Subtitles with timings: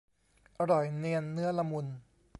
[0.59, 1.87] อร่อยเนียนเนื้อละมุน